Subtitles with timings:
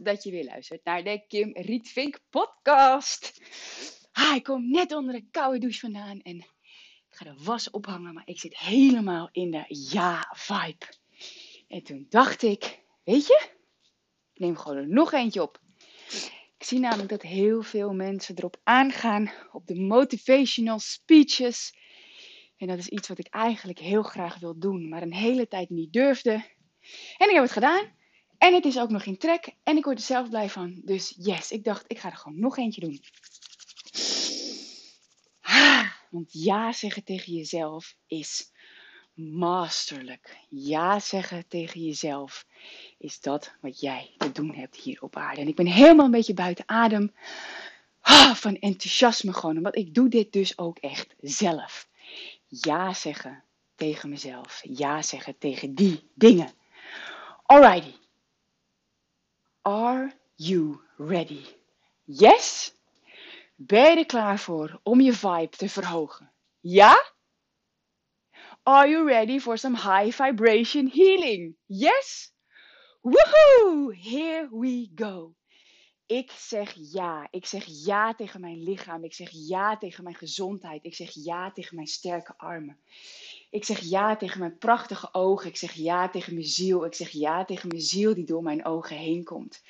[0.00, 3.40] Dat je weer luistert naar de Kim Rietvink podcast.
[4.12, 6.46] Ah, ik kom net onder een koude douche vandaan en ik
[7.08, 10.86] ga de was ophangen, maar ik zit helemaal in de ja-vibe.
[11.68, 13.48] En toen dacht ik, weet je,
[14.32, 15.60] ik neem gewoon er nog eentje op.
[16.58, 21.76] Ik zie namelijk dat heel veel mensen erop aangaan, op de motivational speeches.
[22.56, 25.70] En dat is iets wat ik eigenlijk heel graag wil doen, maar een hele tijd
[25.70, 26.32] niet durfde.
[27.16, 28.00] En ik heb het gedaan.
[28.42, 29.54] En het is ook nog in trek.
[29.62, 30.80] En ik word er zelf blij van.
[30.84, 33.02] Dus yes, ik dacht, ik ga er gewoon nog eentje doen.
[35.40, 38.50] Ah, Want ja zeggen tegen jezelf is
[39.14, 40.36] masterlijk.
[40.48, 42.46] Ja zeggen tegen jezelf
[42.98, 45.40] is dat wat jij te doen hebt hier op aarde.
[45.40, 47.14] En ik ben helemaal een beetje buiten adem
[48.00, 49.62] ah, van enthousiasme gewoon.
[49.62, 51.88] Want ik doe dit dus ook echt zelf.
[52.46, 54.60] Ja zeggen tegen mezelf.
[54.62, 56.50] Ja zeggen tegen die dingen.
[57.42, 58.00] Alrighty.
[59.64, 61.46] Are you ready?
[62.04, 62.72] Yes?
[63.54, 66.32] Ben je er klaar voor om je vibe te verhogen?
[66.60, 67.12] Ja?
[68.62, 71.56] Are you ready for some high vibration healing?
[71.66, 72.32] Yes?
[73.00, 73.92] Woohoo!
[73.92, 75.34] Here we go.
[76.06, 77.28] Ik zeg ja.
[77.30, 79.04] Ik zeg ja tegen mijn lichaam.
[79.04, 80.84] Ik zeg ja tegen mijn gezondheid.
[80.84, 82.78] Ik zeg ja tegen mijn sterke armen.
[83.52, 85.48] Ik zeg ja tegen mijn prachtige ogen.
[85.48, 86.84] Ik zeg ja tegen mijn ziel.
[86.84, 89.62] Ik zeg ja tegen mijn ziel die door mijn ogen heen komt.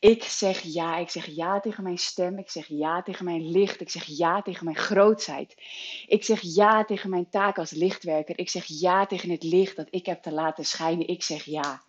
[0.00, 0.96] Ik zeg ja.
[0.96, 2.38] Ik zeg ja tegen mijn stem.
[2.38, 3.80] Ik zeg ja tegen mijn licht.
[3.80, 5.54] Ik zeg ja tegen mijn grootsheid.
[6.06, 8.38] Ik zeg ja tegen mijn taak als lichtwerker.
[8.38, 11.08] Ik zeg ja tegen het licht dat ik heb te laten schijnen.
[11.08, 11.85] Ik zeg ja.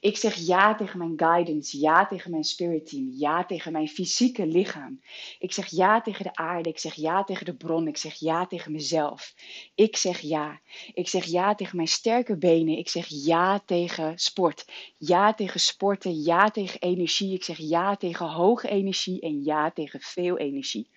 [0.00, 4.46] Ik zeg ja tegen mijn guidance, ja tegen mijn spirit team, ja tegen mijn fysieke
[4.46, 5.00] lichaam.
[5.38, 8.46] Ik zeg ja tegen de aarde, ik zeg ja tegen de bron, ik zeg ja
[8.46, 9.34] tegen mezelf.
[9.74, 10.60] Ik zeg ja.
[10.94, 14.64] Ik zeg ja tegen mijn sterke benen, ik zeg ja tegen sport.
[14.96, 20.00] Ja tegen sporten, ja tegen energie, ik zeg ja tegen hoge energie en ja tegen
[20.00, 20.88] veel energie.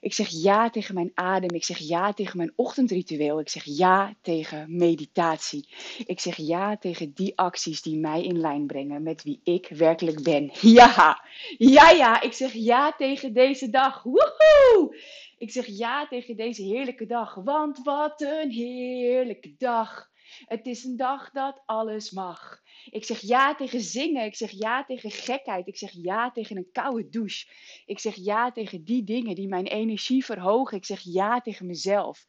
[0.00, 1.54] Ik zeg ja tegen mijn adem.
[1.54, 3.40] Ik zeg ja tegen mijn ochtendritueel.
[3.40, 5.68] Ik zeg ja tegen meditatie.
[6.06, 10.22] Ik zeg ja tegen die acties die mij in lijn brengen met wie ik werkelijk
[10.22, 10.50] ben.
[10.60, 11.24] Ja,
[11.58, 12.20] ja, ja.
[12.20, 14.02] Ik zeg ja tegen deze dag.
[14.02, 14.96] Woehoe!
[15.38, 17.34] Ik zeg ja tegen deze heerlijke dag.
[17.34, 20.08] Want wat een heerlijke dag.
[20.46, 22.60] Het is een dag dat alles mag.
[22.90, 24.24] Ik zeg ja tegen zingen.
[24.24, 25.66] Ik zeg ja tegen gekheid.
[25.66, 27.46] Ik zeg ja tegen een koude douche.
[27.86, 30.76] Ik zeg ja tegen die dingen die mijn energie verhogen.
[30.76, 32.26] Ik zeg ja tegen mezelf.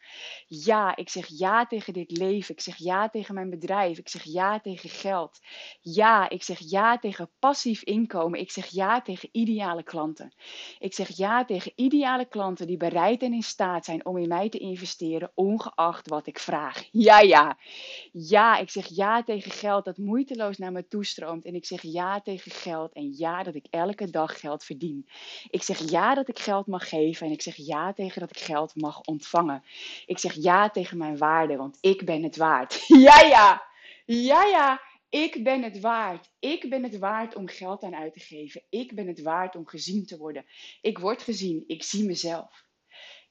[0.47, 2.55] Ja, ik zeg ja tegen dit leven.
[2.55, 3.97] Ik zeg ja tegen mijn bedrijf.
[3.97, 5.39] Ik zeg ja tegen geld.
[5.81, 8.39] Ja, ik zeg ja tegen passief inkomen.
[8.39, 10.33] Ik zeg ja tegen ideale klanten.
[10.79, 14.49] Ik zeg ja tegen ideale klanten die bereid en in staat zijn om in mij
[14.49, 16.87] te investeren, ongeacht wat ik vraag.
[16.91, 17.57] Ja, ja.
[18.11, 19.97] Ja, ik zeg ja tegen geld dat
[20.39, 21.45] moeiteloos naar me toestroomt.
[21.45, 25.09] En ik zeg ja tegen geld en ja dat ik elke dag geld verdien.
[25.49, 28.39] Ik zeg ja dat ik geld mag geven en ik zeg ja tegen dat ik
[28.39, 29.63] geld mag ontvangen.
[30.05, 32.85] Ik zeg ja tegen mijn waarde, want ik ben het waard.
[32.87, 33.63] Ja, ja.
[34.05, 34.81] Ja, ja.
[35.09, 36.29] Ik ben het waard.
[36.39, 38.61] Ik ben het waard om geld aan uit te geven.
[38.69, 40.45] Ik ben het waard om gezien te worden.
[40.81, 41.63] Ik word gezien.
[41.67, 42.65] Ik zie mezelf.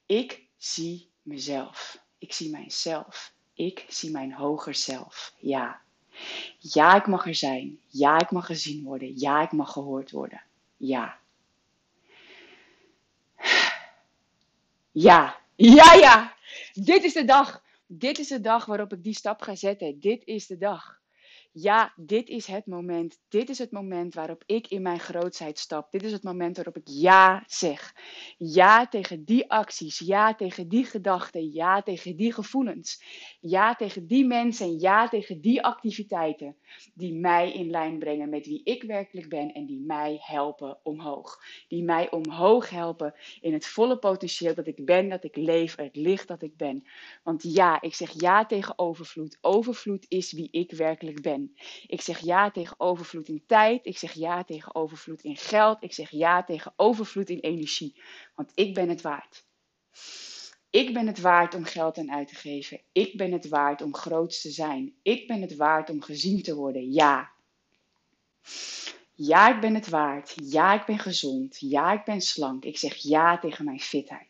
[0.05, 2.03] Ik zie mezelf.
[2.17, 3.33] Ik zie mijzelf.
[3.53, 5.33] Ik zie mijn hoger zelf.
[5.39, 5.81] Ja.
[6.57, 7.79] Ja, ik mag er zijn.
[7.87, 9.19] Ja, ik mag gezien worden.
[9.19, 10.41] Ja, ik mag gehoord worden.
[10.77, 11.17] Ja.
[14.91, 15.37] Ja.
[15.55, 16.33] Ja, ja.
[16.73, 17.63] Dit is de dag.
[17.85, 19.99] Dit is de dag waarop ik die stap ga zetten.
[19.99, 20.98] Dit is de dag.
[21.51, 23.19] Ja, dit is het moment.
[23.27, 25.91] Dit is het moment waarop ik in mijn grootheid stap.
[25.91, 27.95] Dit is het moment waarop ik ja zeg.
[28.37, 29.99] Ja tegen die acties.
[29.99, 31.51] Ja tegen die gedachten.
[31.51, 33.03] Ja tegen die gevoelens.
[33.39, 34.79] Ja tegen die mensen.
[34.79, 36.55] Ja tegen die activiteiten.
[36.93, 39.53] Die mij in lijn brengen met wie ik werkelijk ben.
[39.53, 41.37] En die mij helpen omhoog.
[41.67, 45.95] Die mij omhoog helpen in het volle potentieel dat ik ben, dat ik leef, het
[45.95, 46.83] licht dat ik ben.
[47.23, 49.37] Want ja, ik zeg ja tegen overvloed.
[49.41, 51.38] Overvloed is wie ik werkelijk ben.
[51.87, 53.85] Ik zeg ja tegen overvloed in tijd.
[53.85, 55.83] Ik zeg ja tegen overvloed in geld.
[55.83, 58.01] Ik zeg ja tegen overvloed in energie.
[58.35, 59.43] Want ik ben het waard.
[60.69, 62.81] Ik ben het waard om geld aan uit te geven.
[62.91, 64.93] Ik ben het waard om groot te zijn.
[65.01, 66.91] Ik ben het waard om gezien te worden.
[66.91, 67.31] Ja.
[69.13, 70.35] Ja, ik ben het waard.
[70.43, 71.57] Ja, ik ben gezond.
[71.59, 72.65] Ja, ik ben slank.
[72.65, 74.27] Ik zeg ja tegen mijn fitheid.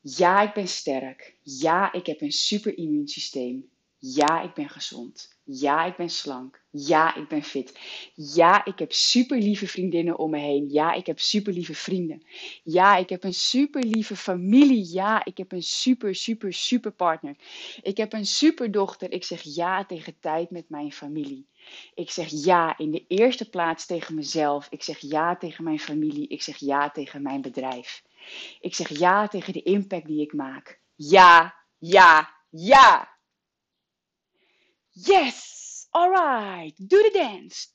[0.00, 1.34] Ja, ik ben sterk.
[1.42, 3.70] Ja, ik heb een super immuunsysteem.
[4.14, 5.38] Ja, ik ben gezond.
[5.44, 6.62] Ja, ik ben slank.
[6.70, 7.78] Ja, ik ben fit.
[8.14, 10.68] Ja, ik heb super lieve vriendinnen om me heen.
[10.70, 12.22] Ja, ik heb super lieve vrienden.
[12.62, 14.92] Ja, ik heb een super lieve familie.
[14.92, 17.36] Ja, ik heb een super, super, super partner.
[17.82, 19.12] Ik heb een super dochter.
[19.12, 21.46] Ik zeg ja tegen tijd met mijn familie.
[21.94, 24.66] Ik zeg ja in de eerste plaats tegen mezelf.
[24.70, 26.28] Ik zeg ja tegen mijn familie.
[26.28, 28.02] Ik zeg ja tegen mijn bedrijf.
[28.60, 30.80] Ik zeg ja tegen de impact die ik maak.
[30.94, 33.15] Ja, ja, ja.
[34.98, 35.88] Yes!
[35.92, 37.68] Alright, do the dance.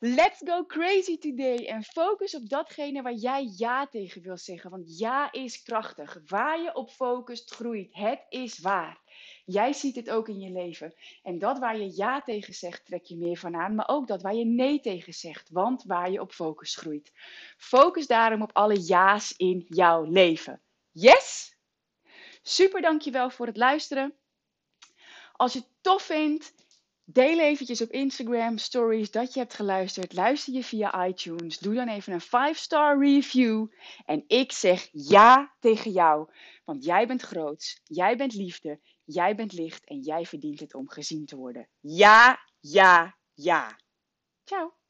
[0.00, 1.66] Let's go crazy today.
[1.66, 4.70] En focus op datgene waar jij ja tegen wil zeggen.
[4.70, 6.22] Want ja is krachtig.
[6.26, 7.88] Waar je op focust, groeit.
[7.94, 9.00] Het is waar.
[9.44, 10.94] Jij ziet het ook in je leven.
[11.22, 13.74] En dat waar je ja tegen zegt, trek je meer van aan.
[13.74, 15.50] Maar ook dat waar je nee tegen zegt.
[15.50, 17.12] Want waar je op focus groeit.
[17.56, 20.62] Focus daarom op alle ja's in jouw leven.
[20.90, 21.52] Yes!
[22.42, 24.14] Super dankjewel voor het luisteren.
[25.32, 26.54] Als je het tof vindt,
[27.04, 30.12] deel eventjes op Instagram stories dat je hebt geluisterd.
[30.12, 31.58] Luister je via iTunes.
[31.58, 33.66] Doe dan even een 5-star review.
[34.04, 36.30] En ik zeg ja tegen jou.
[36.64, 37.80] Want jij bent groots.
[37.84, 38.80] Jij bent liefde.
[39.04, 39.84] Jij bent licht.
[39.84, 41.68] En jij verdient het om gezien te worden.
[41.80, 43.78] Ja, ja, ja.
[44.44, 44.81] Ciao.